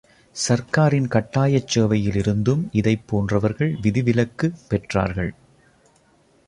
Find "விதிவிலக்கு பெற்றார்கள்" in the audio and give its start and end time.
3.81-5.31